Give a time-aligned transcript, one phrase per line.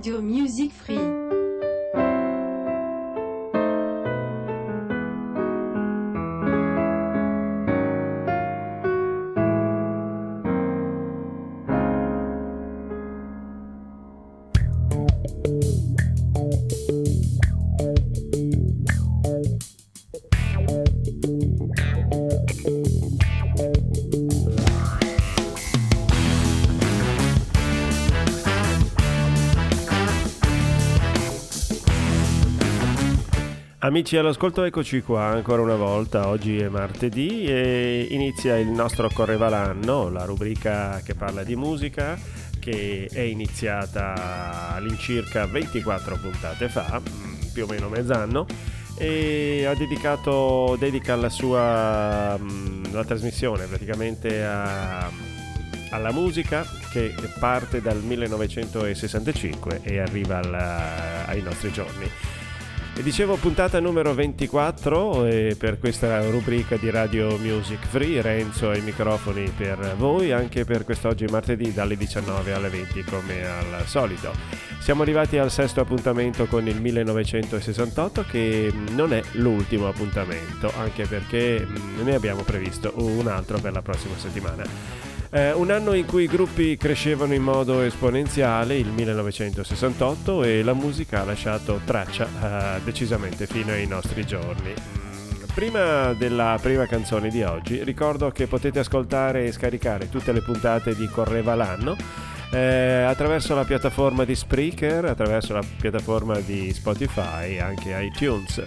[0.00, 0.72] Radio Music
[33.90, 36.28] Amici all'ascolto, eccoci qua ancora una volta.
[36.28, 42.16] Oggi è martedì e inizia il nostro Correva l'anno, la rubrica che parla di musica
[42.60, 48.46] che è iniziata all'incirca 24 puntate fa, mm, più o meno mezz'anno,
[48.96, 55.10] e ha dedicato, dedica la sua mm, la trasmissione praticamente a,
[55.90, 62.29] alla musica che parte dal 1965 e arriva alla, ai nostri giorni.
[63.00, 68.82] E dicevo puntata numero 24 e per questa rubrica di Radio Music Free, Renzo ai
[68.82, 74.34] microfoni per voi, anche per quest'oggi martedì dalle 19 alle 20 come al solito.
[74.80, 81.66] Siamo arrivati al sesto appuntamento con il 1968 che non è l'ultimo appuntamento, anche perché
[82.04, 84.99] ne abbiamo previsto un altro per la prossima settimana.
[85.32, 90.74] Eh, un anno in cui i gruppi crescevano in modo esponenziale, il 1968, e la
[90.74, 92.26] musica ha lasciato traccia
[92.76, 94.74] eh, decisamente fino ai nostri giorni.
[94.74, 100.42] Mm, prima della prima canzone di oggi, ricordo che potete ascoltare e scaricare tutte le
[100.42, 101.96] puntate di Correva l'anno
[102.50, 108.64] eh, attraverso la piattaforma di Spreaker, attraverso la piattaforma di Spotify anche iTunes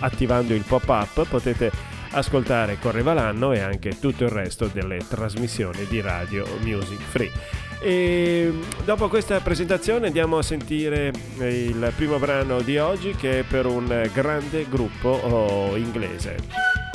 [0.00, 1.70] attivando il pop-up, potete
[2.10, 7.30] ascoltare Correva l'anno e anche tutto il resto delle trasmissioni di Radio Music Free.
[7.80, 8.50] E
[8.84, 14.08] dopo questa presentazione andiamo a sentire il primo brano di oggi che è per un
[14.12, 16.87] grande gruppo oh, inglese.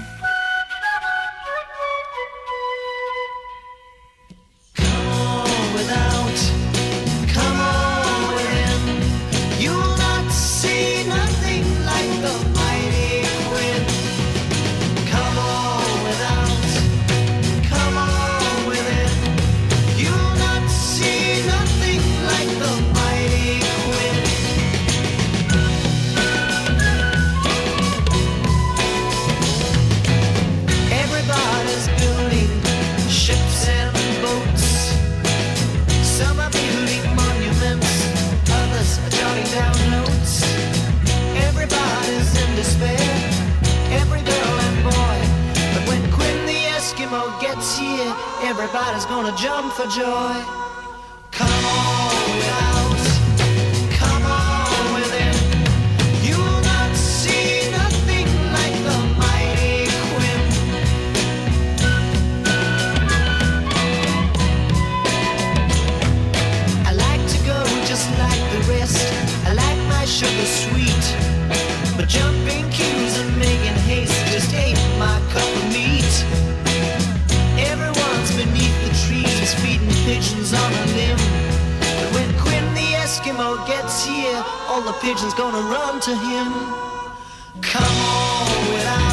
[71.96, 76.14] But jumping queues and making haste just ain't my cup of meat.
[77.58, 81.18] Everyone's beneath the trees feeding pigeons on a limb.
[81.80, 86.50] But when Quinn the Eskimo gets here, all the pigeons gonna run to him.
[87.62, 89.13] Come on without.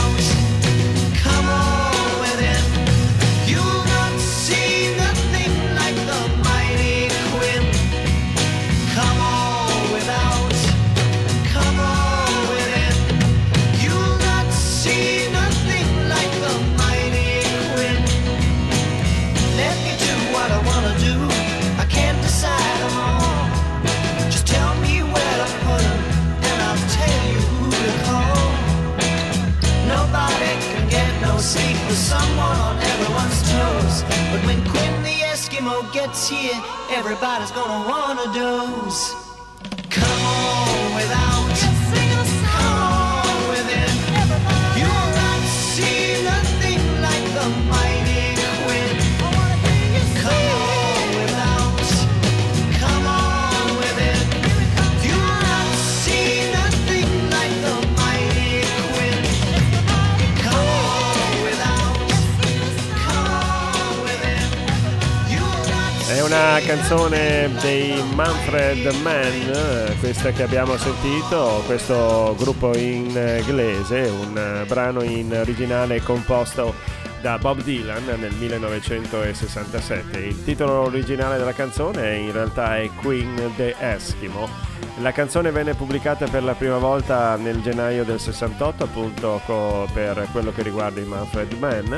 [36.06, 36.62] Gets here,
[36.92, 39.14] everybody's gonna wanna doze.
[39.90, 41.49] Come on without.
[66.30, 75.32] Una canzone dei Manfred Mann, questa che abbiamo sentito, questo gruppo inglese, un brano in
[75.32, 76.72] originale composto
[77.20, 80.18] da Bob Dylan nel 1967.
[80.18, 84.48] Il titolo originale della canzone in realtà è Queen the Eskimo.
[85.00, 89.40] La canzone venne pubblicata per la prima volta nel gennaio del 68 appunto
[89.92, 91.94] per quello che riguarda i Manfred Mann,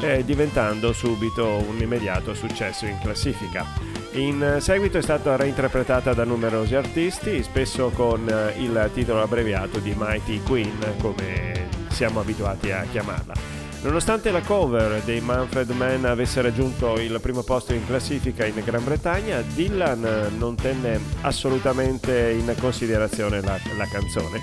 [0.00, 3.64] eh, diventando subito un immediato successo in classifica.
[4.12, 10.40] In seguito è stata reinterpretata da numerosi artisti, spesso con il titolo abbreviato di Mighty
[10.42, 13.55] Queen, come siamo abituati a chiamarla.
[13.86, 18.82] Nonostante la cover dei Manfred Mann avesse raggiunto il primo posto in classifica in Gran
[18.82, 24.40] Bretagna, Dylan non tenne assolutamente in considerazione la, la canzone,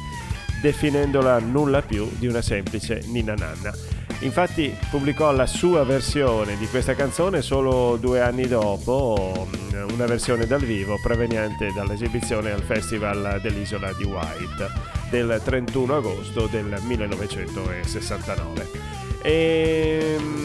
[0.62, 3.74] definendola nulla più di una semplice ninna nanna.
[4.20, 9.50] Infatti pubblicò la sua versione di questa canzone solo due anni dopo,
[9.92, 14.72] una versione dal vivo proveniente dall'esibizione al Festival dell'Isola di White
[15.10, 18.93] del 31 agosto del 1969.
[19.24, 20.44] E ehm,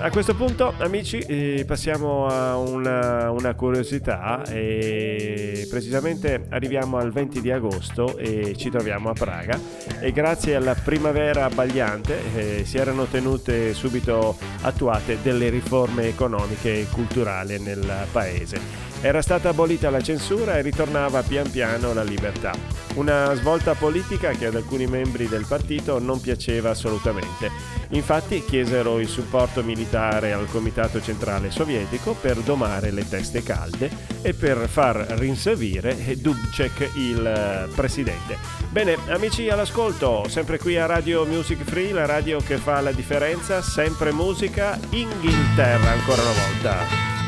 [0.00, 4.42] a questo punto, amici, eh, passiamo a una, una, curiosità.
[4.44, 9.58] E precisamente arriviamo al 20 di agosto e ci troviamo a Praga.
[10.00, 16.86] E grazie alla primavera abbagliante eh, si erano tenute subito attuate delle riforme economiche e
[16.90, 18.93] culturali nel paese.
[19.04, 22.52] Era stata abolita la censura e ritornava pian piano la libertà.
[22.94, 27.50] Una svolta politica che ad alcuni membri del partito non piaceva assolutamente.
[27.90, 33.90] Infatti chiesero il supporto militare al Comitato Centrale Sovietico per domare le teste calde
[34.22, 38.38] e per far rinsavire Dubček il eh, presidente.
[38.70, 43.60] Bene, amici all'ascolto, sempre qui a Radio Music Free, la radio che fa la differenza,
[43.60, 47.23] sempre musica, Inghilterra ancora una volta.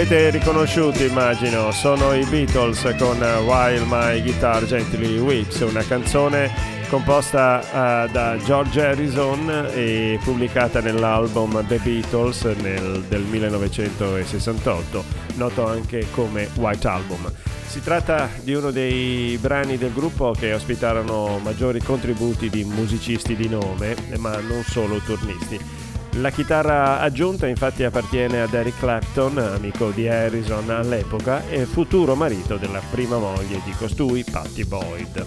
[0.00, 6.52] Avete riconosciuti immagino, sono i Beatles con While My Guitar Gently Weeps, una canzone
[6.88, 16.06] composta uh, da George Harrison e pubblicata nell'album The Beatles nel, del 1968, noto anche
[16.12, 17.32] come White Album.
[17.66, 23.48] Si tratta di uno dei brani del gruppo che ospitarono maggiori contributi di musicisti di
[23.48, 25.87] nome, ma non solo turnisti.
[26.20, 32.56] La chitarra aggiunta infatti appartiene ad Eric Clapton, amico di Harrison all'epoca e futuro marito
[32.56, 35.24] della prima moglie di costui, Patty Boyd.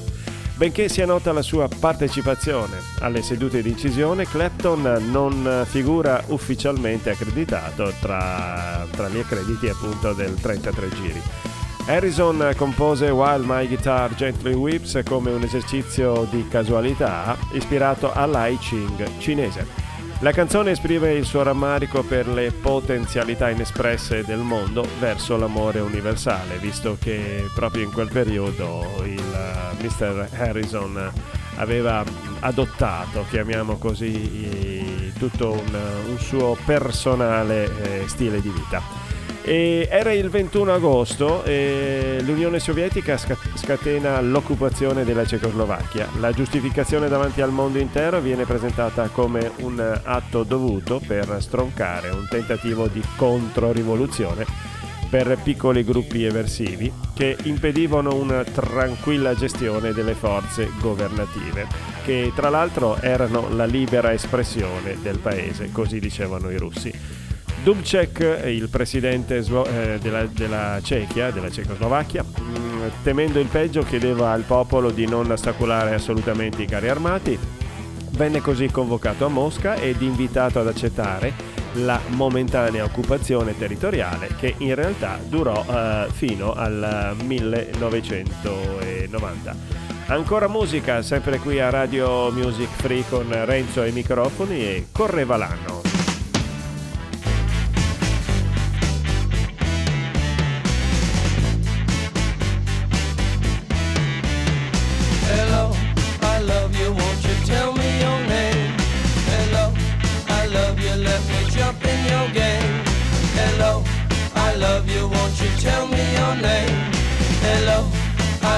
[0.56, 7.94] Benché sia nota la sua partecipazione alle sedute di incisione, Clapton non figura ufficialmente accreditato
[8.02, 11.22] tra, tra gli accrediti appunto del 33 giri.
[11.86, 19.08] Harrison compose While My Guitar Gently Weeps come un esercizio di casualità ispirato all'Ai Ching
[19.20, 19.91] cinese.
[20.22, 26.58] La canzone esprime il suo rammarico per le potenzialità inespresse del mondo verso l'amore universale,
[26.58, 30.30] visto che proprio in quel periodo il uh, Mr.
[30.38, 31.12] Harrison
[31.56, 32.04] aveva
[32.42, 39.01] adottato, chiamiamo così, tutto un, un suo personale eh, stile di vita.
[39.44, 46.08] E era il 21 agosto e l'Unione Sovietica scatena l'occupazione della Cecoslovacchia.
[46.20, 52.28] La giustificazione davanti al mondo intero viene presentata come un atto dovuto per stroncare un
[52.30, 54.46] tentativo di controrivoluzione
[55.10, 61.68] per piccoli gruppi eversivi che impedivano una tranquilla gestione delle forze governative,
[62.06, 67.21] che tra l'altro erano la libera espressione del paese, così dicevano i russi.
[67.64, 74.42] Dubček, il presidente eh, della, della, Cechia, della Cecoslovacchia, mm, temendo il peggio chiedeva al
[74.42, 77.38] popolo di non ostacolare assolutamente i carri armati,
[78.14, 81.34] venne così convocato a Mosca ed invitato ad accettare
[81.74, 89.56] la momentanea occupazione territoriale che in realtà durò eh, fino al 1990.
[90.08, 95.91] Ancora musica, sempre qui a Radio Music Free con Renzo ai microfoni e correva l'anno.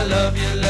[0.04, 0.63] I love you.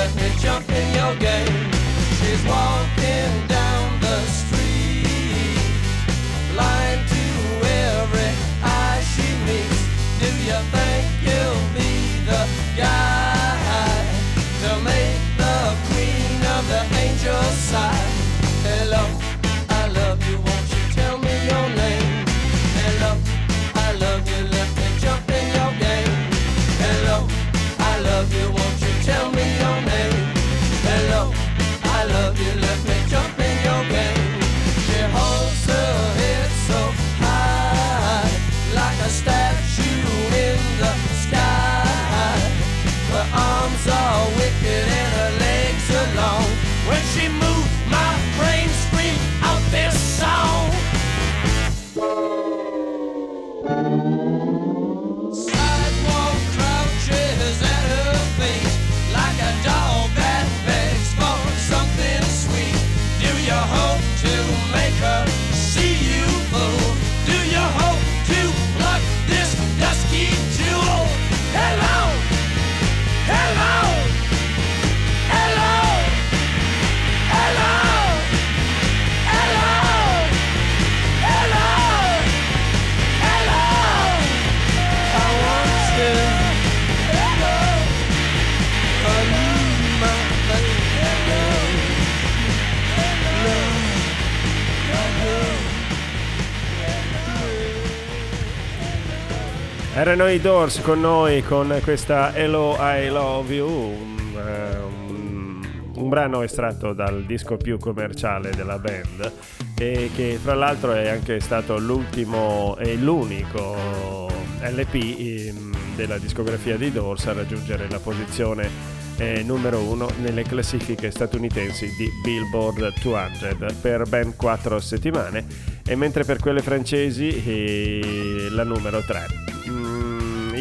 [100.14, 106.44] Erano i Doors con noi con questa Hello I Love You, un, um, un, brano
[106.44, 109.32] estratto dal disco più commerciale della band
[109.76, 114.30] e che fra l'altro è anche stato l'ultimo e l'unico
[114.62, 118.70] LP in, della discografia dei Doors a raggiungere la posizione
[119.18, 125.44] eh, numero uno nelle classifiche statunitensi di Billboard 200 per ben 4 settimane
[125.84, 129.53] e mentre per quelle francesi eh, la numero 3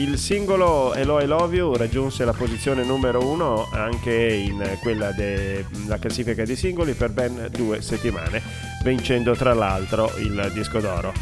[0.03, 5.99] il singolo Hello I Love You raggiunse la posizione numero uno anche in quella della
[6.01, 8.43] classifica dei singoli per ben due settimane,
[8.83, 11.13] vincendo tra l'altro il disco d'oro.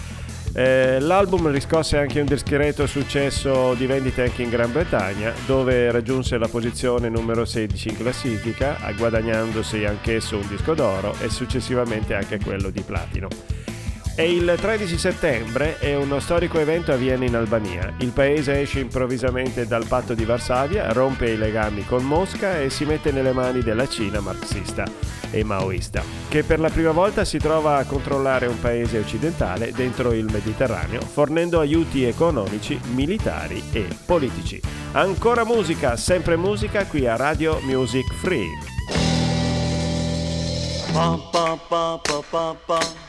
[0.55, 6.39] Eh, l'album riscosse anche un discreto successo di vendite anche in Gran Bretagna, dove raggiunse
[6.39, 12.71] la posizione numero 16 in classifica, guadagnandosi anch'esso un disco d'oro e successivamente anche quello
[12.71, 13.60] di platino.
[14.21, 17.95] E il 13 settembre è uno storico evento avviene in Albania.
[18.01, 22.85] Il paese esce improvvisamente dal patto di Varsavia, rompe i legami con Mosca e si
[22.85, 24.85] mette nelle mani della Cina marxista
[25.31, 30.13] e maoista, che per la prima volta si trova a controllare un paese occidentale dentro
[30.13, 34.61] il Mediterraneo, fornendo aiuti economici, militari e politici.
[34.93, 38.49] Ancora musica, sempre musica qui a Radio Music Free.
[40.93, 41.59] Ba, ba,
[42.67, 43.09] ba,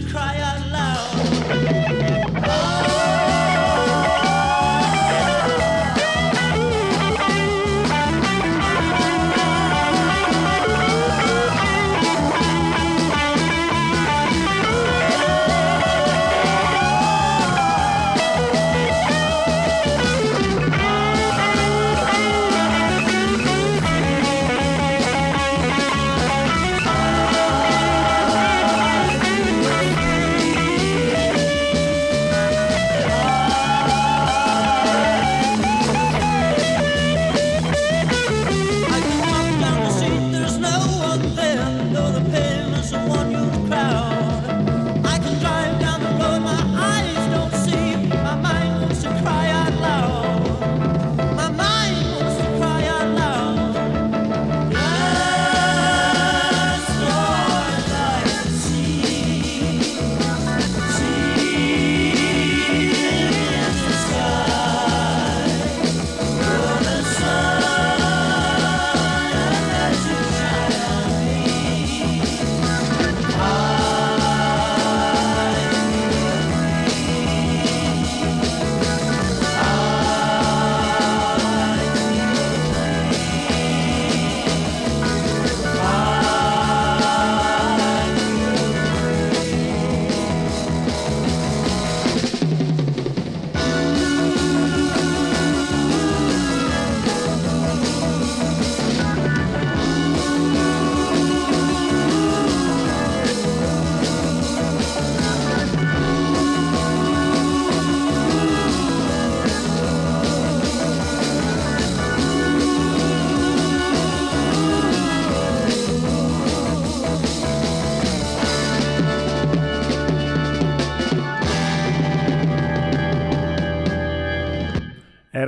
[0.00, 1.10] to cry out loud.
[2.48, 2.85] Oh.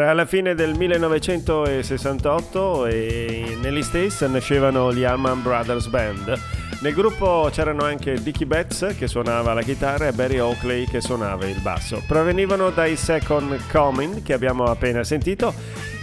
[0.08, 6.40] Alla fine del 1968 e negli States nascevano gli Allman Brothers Band.
[6.80, 11.46] Nel gruppo c'erano anche Dickie Betts che suonava la chitarra e Barry Oakley che suonava
[11.46, 12.02] il basso.
[12.06, 15.52] Provenivano dai Second Coming che abbiamo appena sentito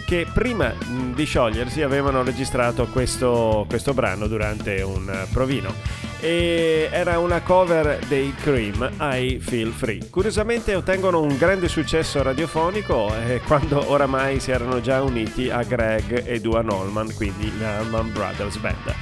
[0.06, 0.74] che prima
[1.14, 5.74] di sciogliersi avevano registrato questo, questo brano durante un provino
[6.20, 10.10] e era una cover dei Cream, I Feel Free.
[10.10, 16.24] Curiosamente ottengono un grande successo radiofonico eh, quando oramai si erano già uniti a Greg
[16.26, 18.94] e Duan Allman, quindi la Allman Brothers Band.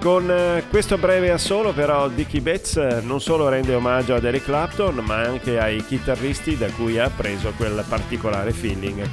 [0.00, 4.44] Con eh, questo breve assolo però Dickie Betts eh, non solo rende omaggio ad Eric
[4.44, 9.08] Clapton ma anche ai chitarristi da cui ha preso quel particolare feeling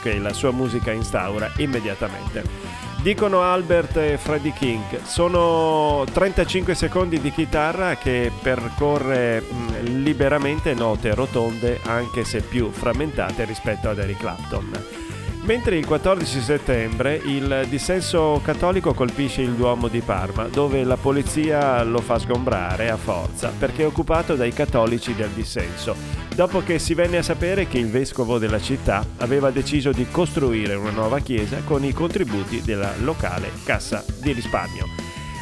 [0.00, 2.82] che la sua musica instaura immediatamente.
[3.02, 11.12] Dicono Albert e Freddie King, sono 35 secondi di chitarra che percorre mh, liberamente note
[11.12, 15.11] rotonde anche se più frammentate rispetto ad Eric Clapton.
[15.44, 21.82] Mentre il 14 settembre il dissenso cattolico colpisce il Duomo di Parma, dove la polizia
[21.82, 25.96] lo fa sgombrare a forza perché è occupato dai cattolici del dissenso,
[26.36, 30.76] dopo che si venne a sapere che il vescovo della città aveva deciso di costruire
[30.76, 34.86] una nuova chiesa con i contributi della locale cassa di risparmio.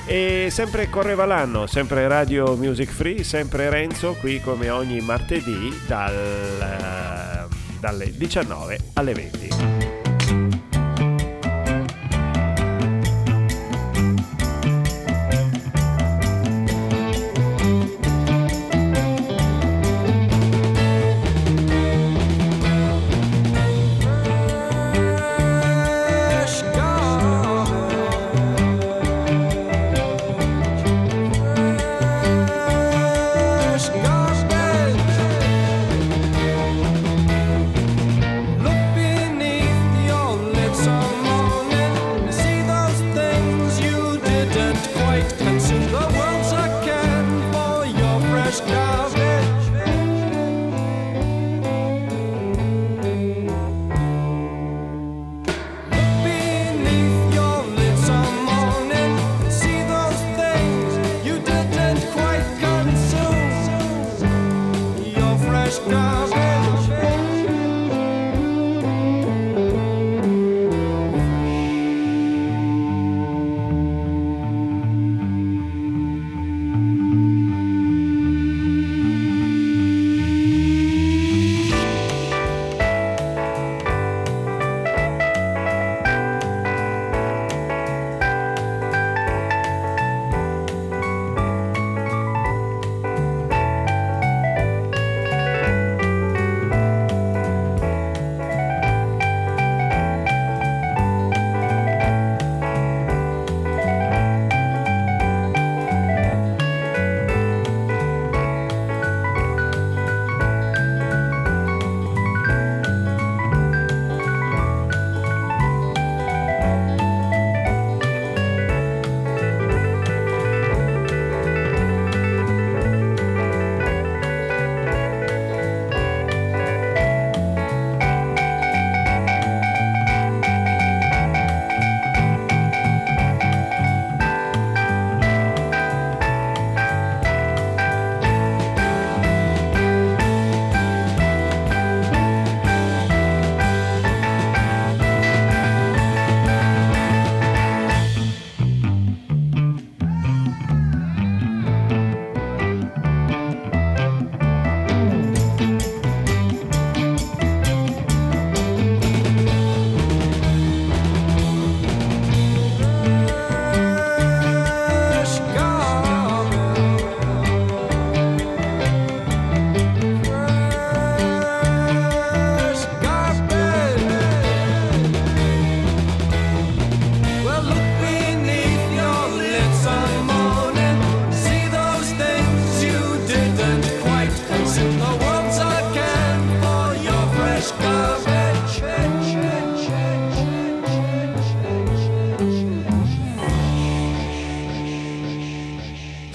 [0.06, 7.48] E sempre correva l'anno, sempre Radio Music Free, sempre Renzo qui come ogni martedì dal,
[7.80, 9.99] dalle 19 alle 20.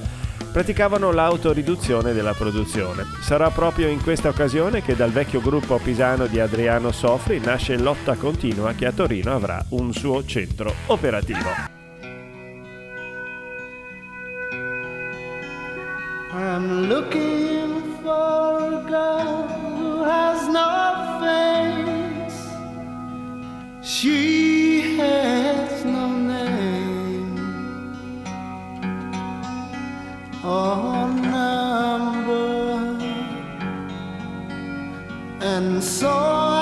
[0.51, 3.05] praticavano l'autoriduzione della produzione.
[3.21, 8.15] Sarà proprio in questa occasione che dal vecchio gruppo pisano di Adriano Sofri nasce Lotta
[8.15, 11.71] Continua che a Torino avrà un suo centro operativo.
[16.35, 17.72] I'm looking
[18.03, 19.43] for a girl
[19.77, 20.71] who has no
[21.23, 22.41] face.
[23.81, 27.37] She has no name
[30.45, 32.43] or number,
[35.41, 36.62] and so I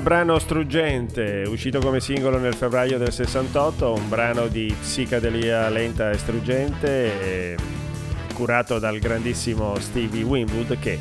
[0.00, 6.18] brano struggente, uscito come singolo nel febbraio del 68, un brano di psicadelia lenta e
[6.18, 7.56] struggente, eh,
[8.34, 10.98] curato dal grandissimo Stevie Winwood che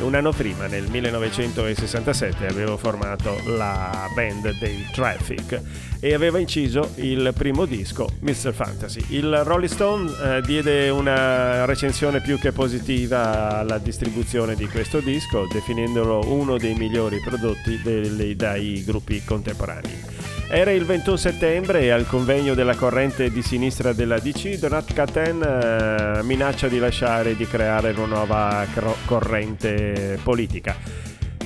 [0.00, 5.60] un anno prima, nel 1967, avevo formato la band dei Traffic
[6.04, 8.52] e aveva inciso il primo disco, Mr.
[8.52, 9.04] Fantasy.
[9.10, 15.46] Il Rolling Stone eh, diede una recensione più che positiva alla distribuzione di questo disco,
[15.48, 20.10] definendolo uno dei migliori prodotti dei, dai gruppi contemporanei.
[20.48, 25.40] Era il 21 settembre e al convegno della corrente di sinistra della DC, Donat Caten
[25.40, 30.76] eh, minaccia di lasciare e di creare una nuova cro- corrente politica.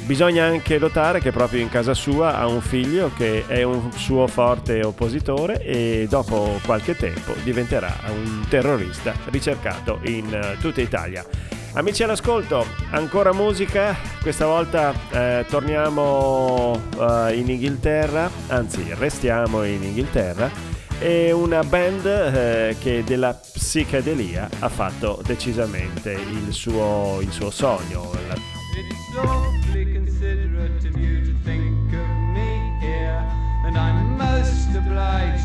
[0.07, 4.29] Bisogna anche notare che proprio in casa sua ha un figlio che è un suo
[4.29, 11.25] forte oppositore e dopo qualche tempo diventerà un terrorista ricercato in eh, tutta Italia.
[11.73, 20.49] Amici all'ascolto, ancora musica, questa volta eh, torniamo eh, in Inghilterra, anzi restiamo in Inghilterra
[21.01, 28.13] e una band eh, che della psichedelia ha fatto decisamente il suo, il suo sogno.
[28.29, 29.56] La...
[34.99, 35.36] I.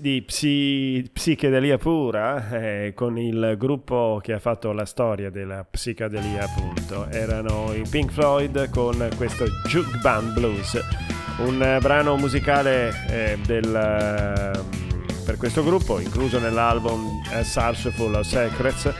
[0.00, 6.44] di psi, psichedelia pura eh, con il gruppo che ha fatto la storia della psichedelia
[6.44, 10.80] appunto erano i Pink Floyd con questo Juke Band Blues
[11.40, 18.90] un brano musicale eh, del, uh, per questo gruppo incluso nell'album A Full of Secrets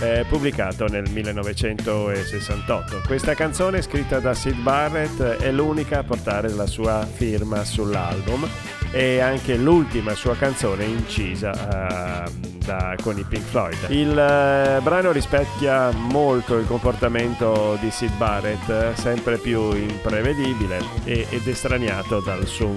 [0.00, 3.02] eh, pubblicato nel 1968.
[3.06, 8.48] Questa canzone scritta da Sid Barrett è l'unica a portare la sua firma sull'album
[8.96, 13.76] e anche l'ultima sua canzone incisa uh, da, con i Pink Floyd.
[13.90, 21.46] Il uh, brano rispecchia molto il comportamento di Sid Barrett, sempre più imprevedibile e, ed
[21.46, 22.72] estraniato dal, suo,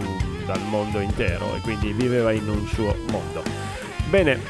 [0.46, 3.42] dal mondo intero e quindi viveva in un suo mondo.
[4.10, 4.42] Bene,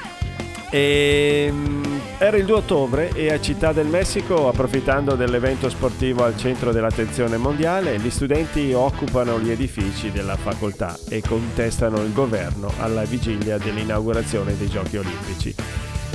[0.71, 1.88] ehm,
[2.19, 7.37] era il 2 ottobre e a Città del Messico, approfittando dell'evento sportivo al centro dell'attenzione
[7.37, 14.57] mondiale, gli studenti occupano gli edifici della facoltà e contestano il governo alla vigilia dell'inaugurazione
[14.57, 15.55] dei Giochi Olimpici.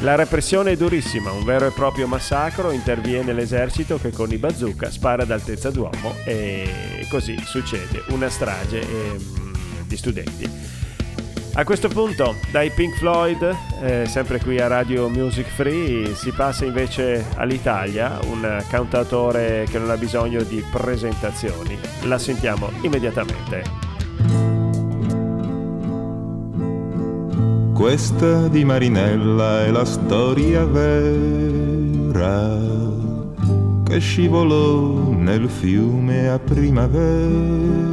[0.01, 4.91] La repressione è durissima, un vero e proprio massacro, interviene l'esercito che con i bazooka
[4.91, 9.17] spara ad altezza d'uomo e così succede una strage eh,
[9.87, 10.83] di studenti.
[11.57, 16.65] A questo punto, dai Pink Floyd, eh, sempre qui a Radio Music Free, si passa
[16.65, 21.79] invece all'Italia, un cantatore che non ha bisogno di presentazioni.
[22.03, 23.63] La sentiamo immediatamente.
[27.73, 32.49] Questa di Marinella è la storia vera
[33.85, 37.85] che scivolò nel fiume a primavera.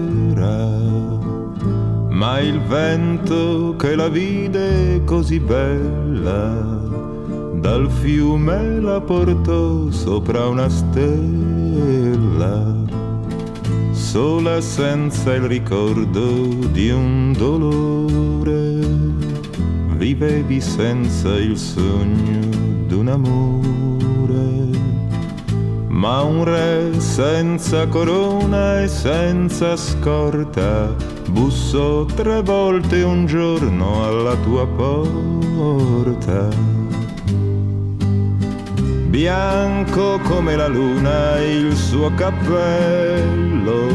[2.22, 6.54] Ma il vento che la vide così bella
[7.56, 12.76] dal fiume la portò sopra una stella,
[13.92, 18.86] sola senza il ricordo di un dolore,
[19.98, 23.81] vivevi senza il sogno d'un amore,
[26.02, 30.92] ma un re senza corona e senza scorta
[31.30, 36.50] bussò tre volte un giorno alla tua porta
[39.12, 43.86] bianco come la luna il suo cappello,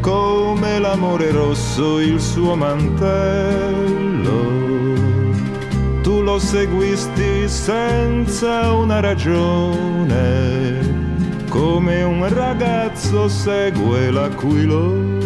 [0.00, 4.38] come l'amore rosso il suo mantello.
[6.00, 10.78] Tu lo seguisti senza una ragione,
[11.50, 15.18] come un ragazzo segue l'aquilone.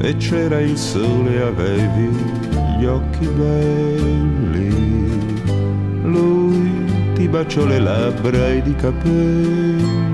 [0.00, 2.10] E c'era il sole, avevi
[2.78, 4.86] gli occhi belli
[6.06, 10.04] lui ti baciò le labbra ed i capelli.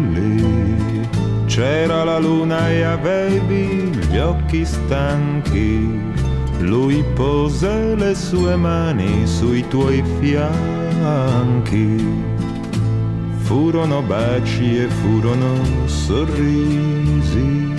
[1.46, 6.00] C'era la luna e avevi gli occhi stanchi.
[6.60, 10.81] Lui pose le sue mani sui tuoi fianchi.
[13.38, 17.74] Furono baci e furono sorrisi,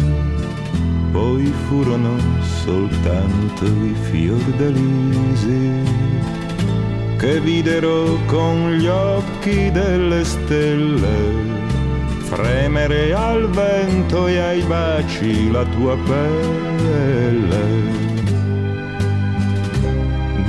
[1.12, 2.18] poi furono
[2.64, 5.82] soltanto i fiordalisi
[7.18, 11.62] che videro con gli occhi delle stelle
[12.24, 18.03] fremere al vento e ai baci la tua pelle.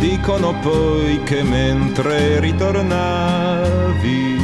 [0.04, 4.36] Dicono poi che mentre ritornavi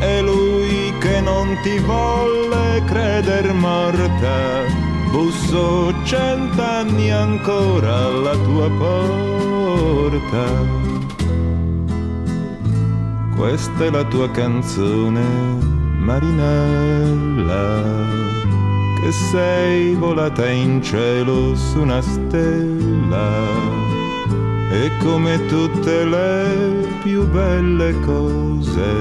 [0.00, 4.66] e lui che non ti volle creder morta
[5.12, 10.44] busso cent'anni ancora alla tua porta.
[13.34, 15.22] Questa è la tua canzone,
[16.00, 16.96] Marinella,
[19.00, 23.46] che sei volata in cielo su una stella.
[24.70, 28.92] E come tutte le più belle cose,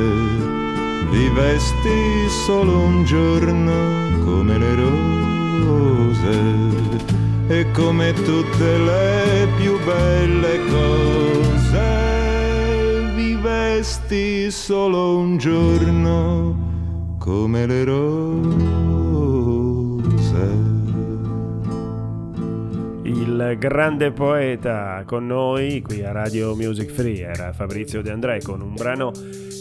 [1.10, 6.40] vivesti solo un giorno come le rose
[7.48, 11.08] e come tutte le più belle cose
[13.78, 16.56] vivesti solo un giorno
[17.20, 19.07] come le rose.
[23.38, 28.62] Il grande poeta con noi qui a Radio Music Free era Fabrizio De André con
[28.62, 29.12] un brano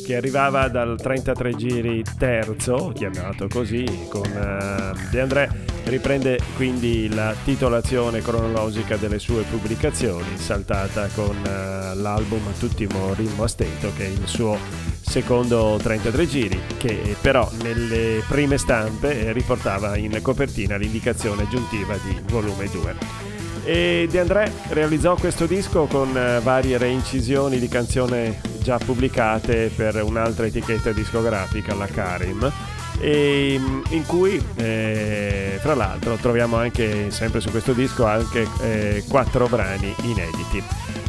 [0.03, 5.51] che arrivava dal 33 giri terzo, chiamato così, con uh, De André
[5.85, 13.49] riprende quindi la titolazione cronologica delle sue pubblicazioni, saltata con uh, l'album Tuttimo ritmo a
[13.49, 14.57] stento, che è il suo
[15.03, 22.70] secondo 33 giri, che però nelle prime stampe riportava in copertina l'indicazione aggiuntiva di volume
[22.70, 23.36] 2.
[23.66, 30.00] E De André realizzò questo disco con eh, varie reincisioni di canzoni già pubblicate per
[30.04, 32.52] un'altra etichetta discografica, la Karim,
[33.00, 39.02] e mm, in cui eh, fra l'altro troviamo anche sempre su questo disco anche eh,
[39.08, 40.62] quattro brani inediti.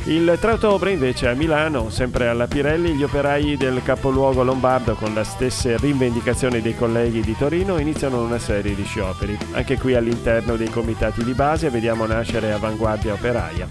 [0.08, 5.14] Il 3 ottobre invece a Milano, sempre alla Pirelli, gli operai del capoluogo lombardo con
[5.14, 9.38] le stesse rivendicazioni dei colleghi di Torino iniziano una serie di scioperi.
[9.52, 13.68] Anche qui all'interno dei comitati di base vediamo nascere Avanguardia Operaia.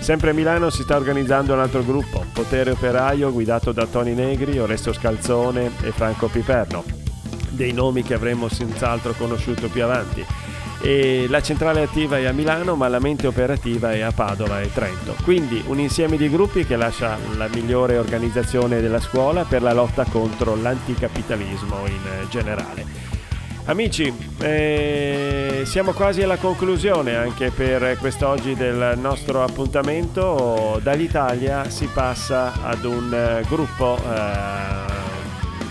[0.00, 4.58] Sempre a Milano si sta organizzando un altro gruppo, Potere Operaio, guidato da Toni Negri,
[4.58, 6.84] Oresto Scalzone e Franco Piperno.
[7.48, 10.26] Dei nomi che avremmo senz'altro conosciuto più avanti
[10.80, 14.72] e la centrale attiva è a Milano ma la mente operativa è a Padova e
[14.72, 15.14] Trento.
[15.22, 20.04] Quindi un insieme di gruppi che lascia la migliore organizzazione della scuola per la lotta
[20.04, 23.18] contro l'anticapitalismo in generale.
[23.66, 30.80] Amici, eh, siamo quasi alla conclusione anche per quest'oggi del nostro appuntamento.
[30.82, 34.08] Dall'Italia si passa ad un gruppo, eh,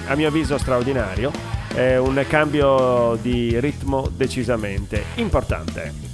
[0.07, 6.08] a mio avviso, straordinario è un cambio di ritmo decisamente importante.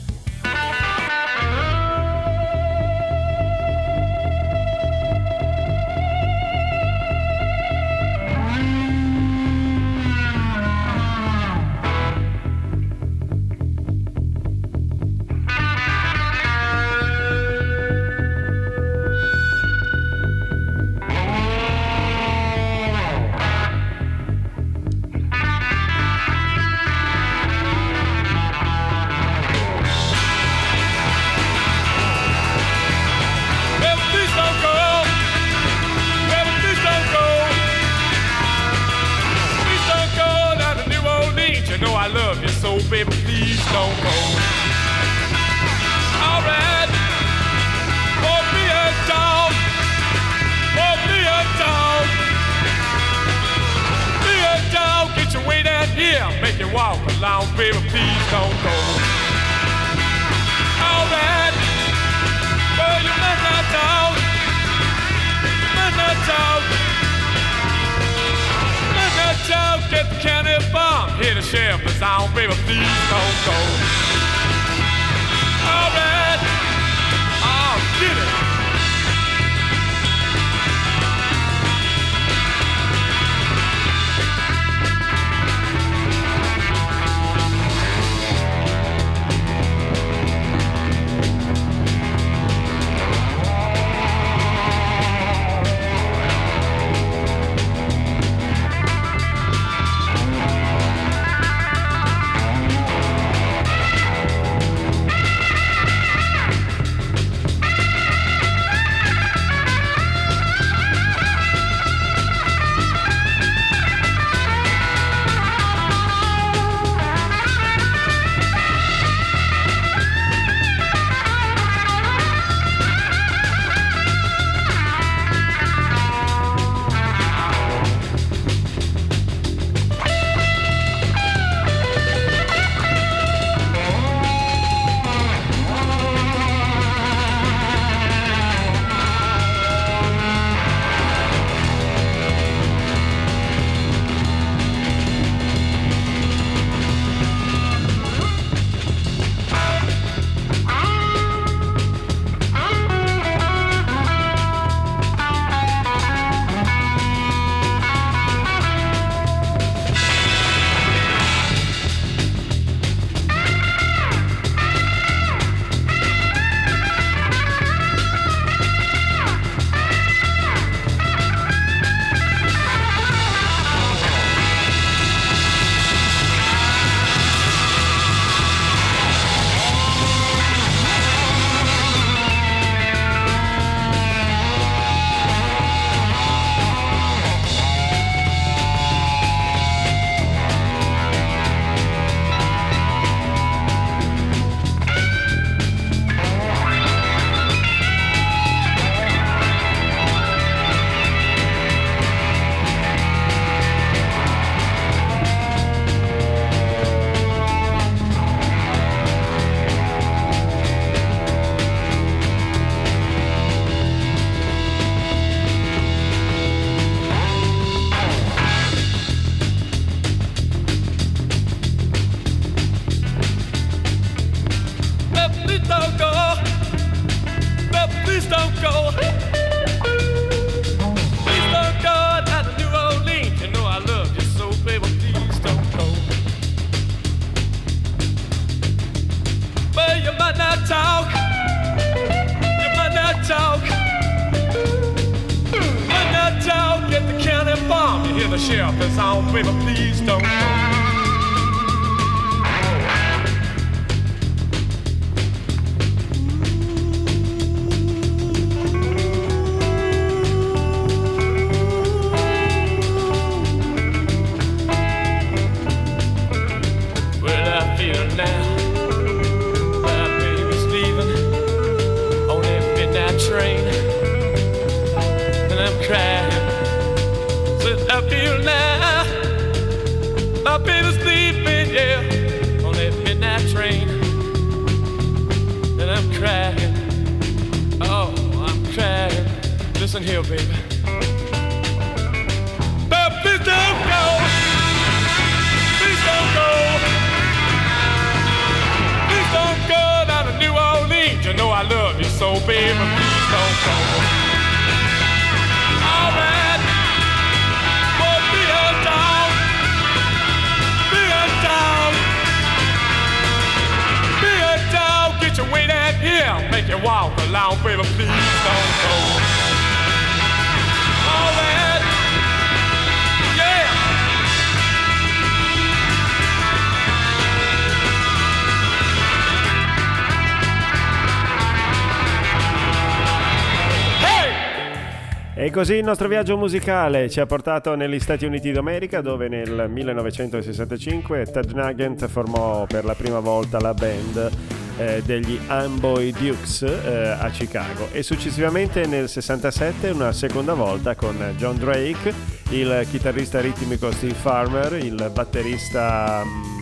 [335.46, 339.68] E così il nostro viaggio musicale ci ha portato negli Stati Uniti d'America dove nel
[339.70, 344.32] 1965 Ted Nugent formò per la prima volta la band
[344.78, 351.16] eh, degli Amboy Dukes eh, a Chicago e successivamente nel 67 una seconda volta con
[351.38, 352.12] John Drake,
[352.50, 356.60] il chitarrista ritmico Steve Farmer, il batterista um,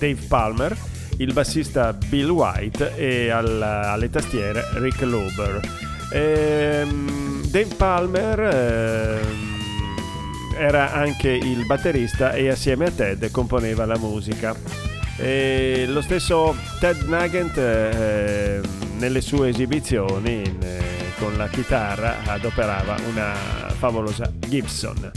[0.00, 0.76] Dave Palmer,
[1.18, 5.60] il bassista Bill White e al, alle tastiere Rick Luber.
[6.10, 9.20] E, um, Dave Palmer eh,
[10.56, 14.54] era anche il batterista e assieme a Ted componeva la musica.
[15.16, 18.60] E lo stesso Ted Nugent eh,
[18.98, 20.80] nelle sue esibizioni in, eh,
[21.18, 23.32] con la chitarra adoperava una
[23.78, 25.10] favolosa Gibson.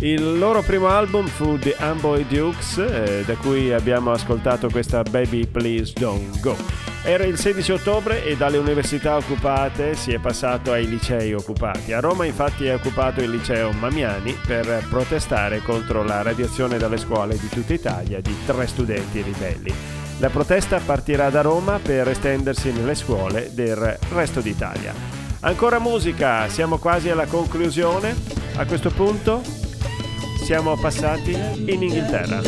[0.00, 5.44] Il loro primo album fu The Amboy Dukes, eh, da cui abbiamo ascoltato questa Baby
[5.44, 6.56] Please Don't Go.
[7.02, 11.92] Era il 16 ottobre e dalle università occupate si è passato ai licei occupati.
[11.92, 17.36] A Roma infatti è occupato il liceo Mamiani per protestare contro la radiazione dalle scuole
[17.36, 19.74] di tutta Italia di tre studenti ribelli.
[20.20, 24.94] La protesta partirà da Roma per estendersi nelle scuole del resto d'Italia.
[25.40, 28.14] Ancora musica, siamo quasi alla conclusione.
[28.56, 29.66] A questo punto
[30.42, 31.32] siamo passati
[31.66, 32.40] in Inghilterra.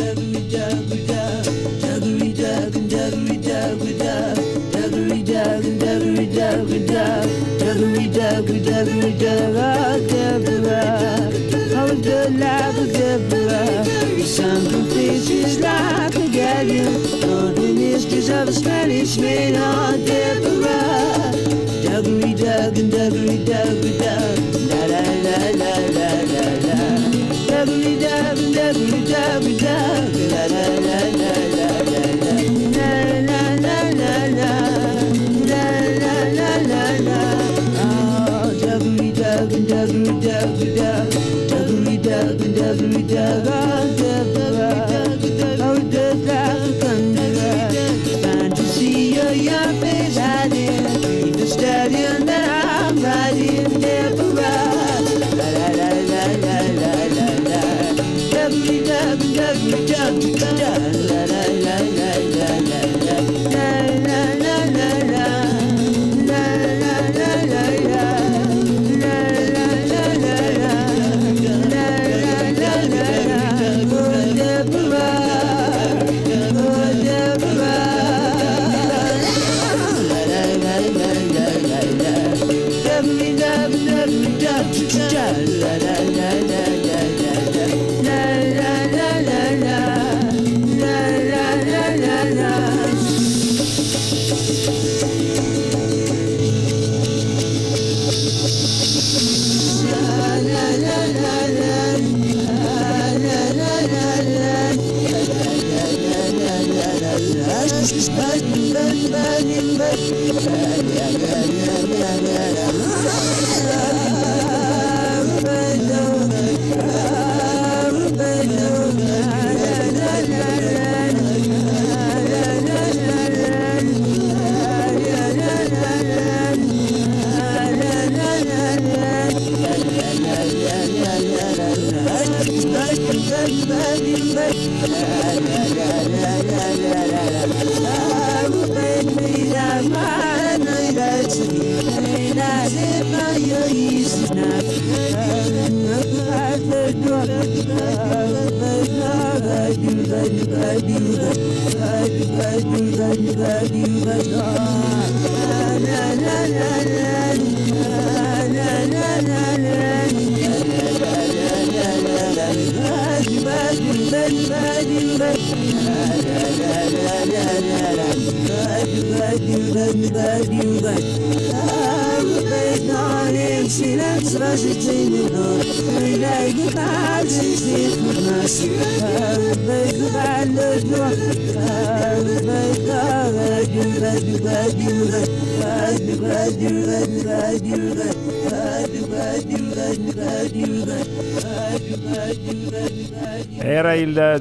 [42.11, 44.00] dug and dug and dug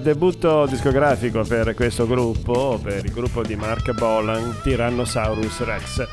[0.01, 6.09] debutto discografico per questo gruppo, per il gruppo di Mark Bolan, Tyrannosaurus Rex.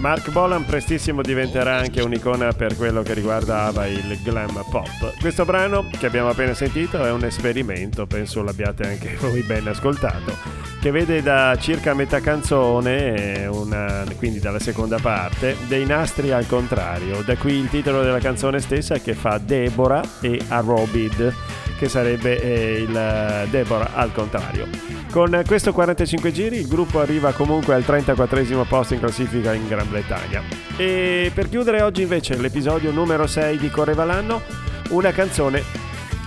[0.00, 5.18] Mark Bolan prestissimo diventerà anche un'icona per quello che riguardava il glam pop.
[5.20, 10.36] Questo brano che abbiamo appena sentito è un esperimento, penso l'abbiate anche voi ben ascoltato,
[10.80, 17.22] che vede da circa metà canzone, una, quindi dalla seconda parte, dei nastri al contrario.
[17.22, 21.34] Da qui il titolo della canzone stessa che fa Deborah e Arobid,
[21.78, 24.66] che sarebbe eh, il Deborah al contrario.
[25.10, 29.88] Con questo 45 giri il gruppo arriva comunque al 34 posto in classifica in Gran
[29.88, 30.42] Bretagna.
[30.76, 34.42] E per chiudere oggi invece l'episodio numero 6 di Correva l'anno,
[34.90, 35.62] una canzone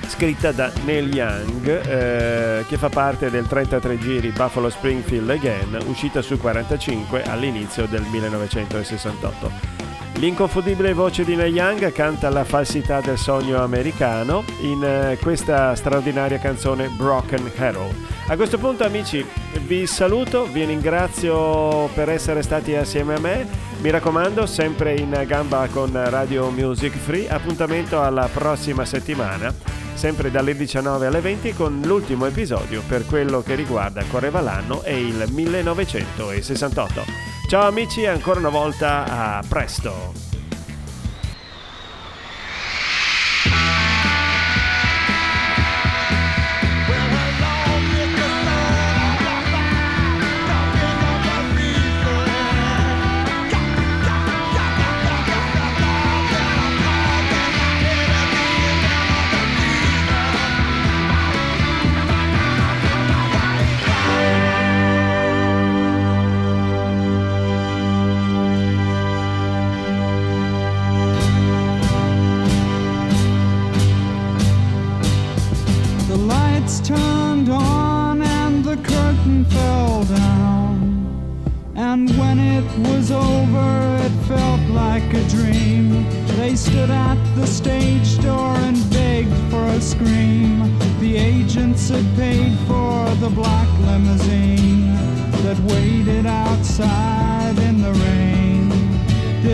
[0.08, 6.22] scritta da Neil Young eh, che fa parte del 33 giri Buffalo Springfield Again uscita
[6.22, 9.81] su 45 all'inizio del 1968.
[10.16, 16.38] L'inconfondibile voce di Neil Young canta la falsità del sogno americano in eh, questa straordinaria
[16.38, 17.90] canzone Broken Arrow.
[18.28, 19.26] A questo punto amici
[19.66, 23.48] vi saluto, vi ringrazio per essere stati assieme a me,
[23.82, 29.52] mi raccomando sempre in gamba con Radio Music Free, appuntamento alla prossima settimana,
[29.94, 35.00] sempre dalle 19 alle 20 con l'ultimo episodio per quello che riguarda Correva l'anno e
[35.00, 37.04] il 1968.
[37.48, 40.31] Ciao amici, ancora una volta a presto.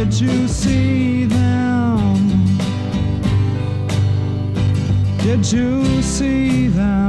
[0.07, 2.57] hard to see them?
[5.19, 7.06] Did you see them?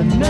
[0.00, 0.29] The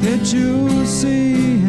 [0.00, 1.59] Did you see?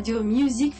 [0.00, 0.79] Radio Music.